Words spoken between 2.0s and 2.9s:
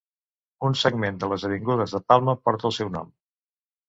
Palma porta el